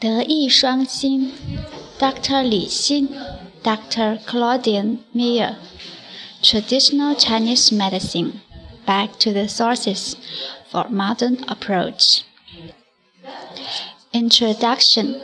[0.00, 1.32] 德艺双馨，
[1.98, 2.42] Dr.
[2.42, 3.08] Li Xin,
[3.62, 4.18] Dr.
[4.26, 5.56] Claudine Meyer,
[6.42, 8.40] Traditional Chinese Medicine,
[8.84, 10.16] Back to the Sources
[10.70, 12.24] for Modern Approach.
[14.12, 15.20] Introduction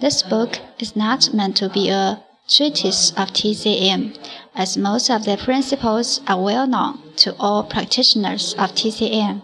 [0.00, 4.16] This book is not meant to be a treatise of TCM,
[4.54, 9.42] as most of the principles are well known to all practitioners of TCM.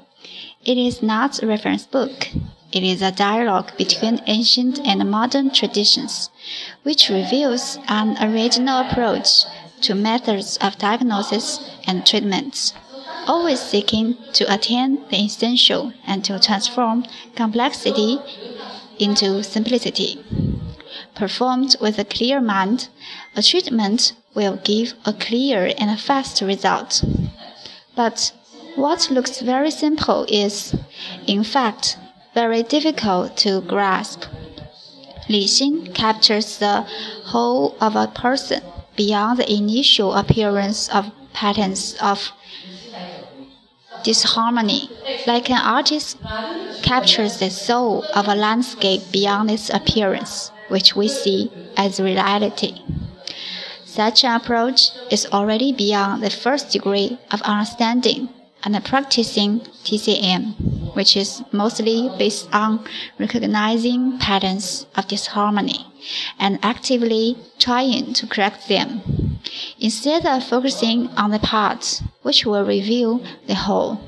[0.65, 2.29] It is not a reference book.
[2.72, 6.30] it is a dialogue between ancient and modern traditions,
[6.84, 9.46] which reveals an original approach
[9.82, 12.74] to methods of diagnosis and treatments,
[13.28, 17.06] always seeking to attain the essential and to transform
[17.36, 18.20] complexity
[19.00, 20.24] into simplicity.
[21.14, 22.90] Performed with a clear mind,
[23.36, 27.04] a treatment will give a clear and fast result.
[27.96, 28.34] But
[28.76, 30.76] what looks very simple is,
[31.28, 31.98] in fact,
[32.36, 34.26] very difficult to grasp.
[35.30, 36.82] Li Xin captures the
[37.32, 38.62] whole of a person
[38.98, 42.32] beyond the initial appearance of patterns of
[44.04, 44.90] disharmony,
[45.26, 46.18] like an artist
[46.84, 52.82] captures the soul of a landscape beyond its appearance, which we see as reality.
[53.86, 58.28] Such an approach is already beyond the first degree of understanding
[58.64, 62.84] and practicing TCM, which is mostly based on
[63.20, 65.86] recognizing patterns of disharmony
[66.40, 69.40] and actively trying to correct them.
[69.80, 74.00] Instead of focusing on the parts which will reveal the whole,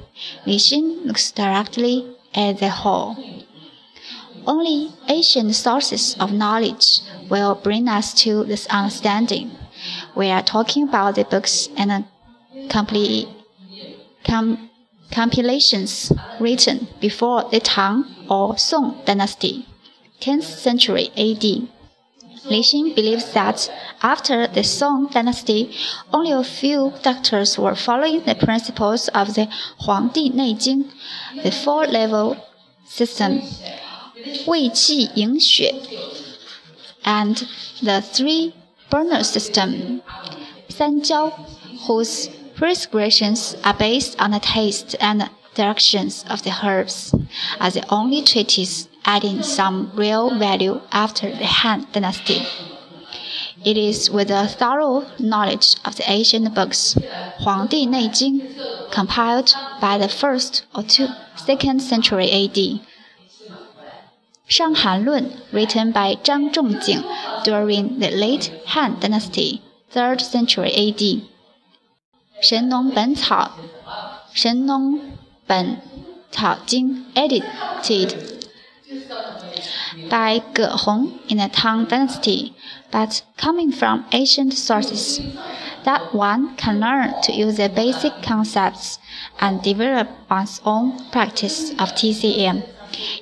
[0.46, 3.16] Li Xin looks directly at the whole.
[4.46, 9.52] Only ancient sources of knowledge will bring us to this understanding.
[10.16, 12.06] We are talking about the books and a
[12.70, 13.28] complete
[14.26, 14.70] com
[15.12, 19.66] compilations written before the Tang or Song dynasty,
[20.22, 21.44] 10th century AD.
[22.50, 23.70] Li Xin believes that
[24.02, 25.76] after the Song dynasty,
[26.14, 29.48] only a few doctors were following the principles of the
[29.82, 30.90] Huangdi Neijing,
[31.44, 32.38] the four-level
[32.86, 33.42] system,
[34.48, 35.74] Wei Qi Ying Xue,
[37.04, 37.48] and
[37.82, 40.02] the three-burner system,
[40.70, 41.34] San Jiao,
[41.86, 47.14] whose prescriptions are based on the taste and directions of the herbs,
[47.60, 52.42] as the only treatise adding some real value after the Han Dynasty.
[53.64, 56.96] It is with a thorough knowledge of the ancient books,
[57.42, 62.58] Huangdi Neijing, compiled by the first or two, second century AD.
[64.48, 67.04] Shang Han Lun, written by Zhang Zhongjing
[67.44, 69.62] during the late Han Dynasty,
[69.94, 71.37] 3rd century AD.
[72.41, 73.53] 神农本草，
[74.33, 75.01] 神农
[75.47, 75.81] 本
[76.31, 78.15] 草经 edited
[80.11, 82.53] by Ge Hong in the Tang Dynasty,
[82.91, 85.21] but coming from ancient sources,
[85.85, 88.97] that one can learn to use the basic concepts
[89.39, 92.63] and develop one's own practice of TCM.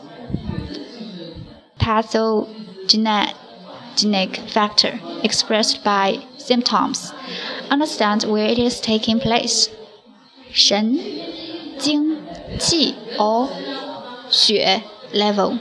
[1.79, 3.35] pathogenetic
[3.93, 7.13] pathogenic factor expressed by symptoms.
[7.69, 9.69] Understand where it is taking place.
[10.51, 10.99] 神
[11.79, 12.17] 经
[12.59, 13.49] 气 or
[14.29, 15.57] 血 level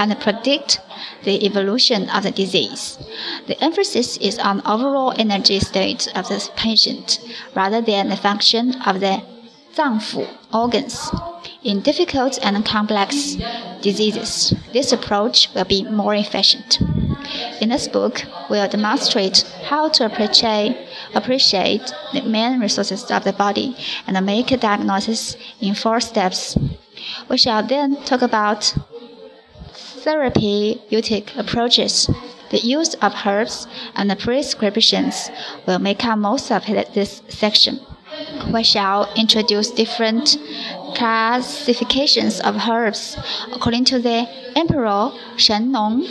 [0.00, 0.80] and predict
[1.24, 2.98] the evolution of the disease.
[3.46, 7.20] The emphasis is on overall energy state of the patient
[7.54, 9.22] rather than the function of the
[9.74, 11.10] 脏腑 organs.
[11.62, 13.36] In difficult and complex
[13.82, 16.80] diseases, this approach will be more efficient.
[17.60, 20.76] In this book, we'll demonstrate how to appreciate,
[21.14, 23.76] appreciate the main resources of the body
[24.06, 26.56] and make a diagnosis in four steps.
[27.28, 28.74] We shall then talk about
[30.02, 32.10] therapeutic approaches.
[32.50, 35.30] The use of herbs and prescriptions
[35.66, 37.80] will make up most of this section.
[38.52, 40.36] We shall introduce different
[40.96, 43.16] classifications of herbs
[43.52, 46.06] according to the Emperor Shen Nong,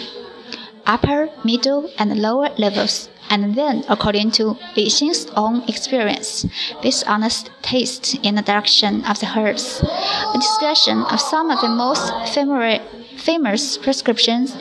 [0.85, 6.45] upper, middle, and lower levels, and then according to Li Xin's own experience,
[6.81, 9.83] based on the taste in the direction of the herbs.
[9.83, 12.79] A discussion of some of the most famous
[13.18, 14.56] famous prescriptions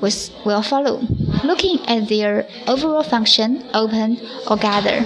[0.00, 1.00] will follow,
[1.42, 4.18] looking at their overall function, open
[4.48, 5.04] or gather,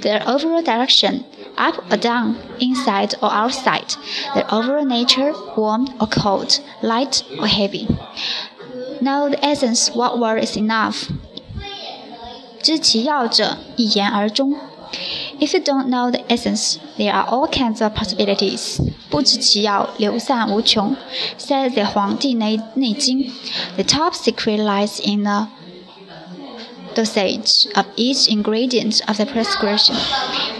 [0.00, 1.24] their overall direction,
[1.58, 3.94] up or down, inside or outside,
[4.34, 7.86] their overall nature, warm or cold, light or heavy.
[9.00, 11.10] Know the essence, what word is enough.
[12.62, 14.54] 知其要者，一言而终。
[15.40, 18.80] if you don't know the essence, there are all kinds of possibilities.
[19.10, 20.96] 不知其要，流散无穷。
[21.38, 23.32] Says the 黄帝内内经.
[23.76, 25.48] The top secret lies in the
[26.94, 29.96] dosage of each ingredient of the prescription.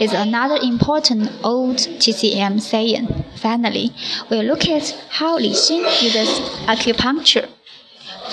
[0.01, 3.09] Is another important old TCM saying.
[3.37, 3.93] Finally,
[4.31, 7.49] we'll look at how Li Xing uses acupuncture.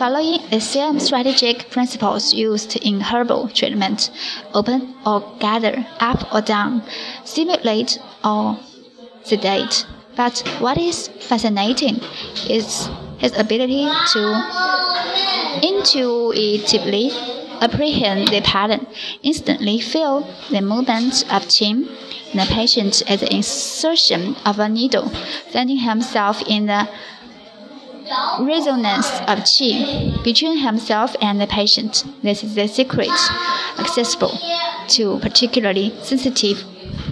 [0.02, 4.10] Following the same strategic principles used in herbal treatment,
[4.52, 6.82] open or gather, up or down,
[7.24, 8.58] stimulate or
[9.22, 9.86] sedate.
[10.16, 12.00] But what is fascinating
[12.50, 14.22] is his ability to
[15.62, 17.12] intuitively
[17.60, 18.88] apprehend the pattern,
[19.22, 21.70] instantly feel the movement of qi
[22.32, 25.10] in the patient at the insertion of a needle,
[25.52, 26.88] finding himself in the
[28.40, 32.04] resonance of qi between himself and the patient.
[32.22, 33.10] This is the secret
[33.78, 34.38] accessible
[34.88, 36.64] to particularly sensitive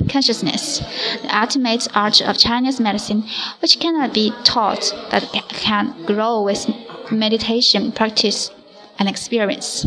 [0.08, 0.78] consciousness,
[1.22, 3.24] the ultimate art of Chinese medicine,
[3.60, 6.68] which cannot be taught but can grow with
[7.10, 8.50] meditation, practice,
[8.98, 9.86] and experience.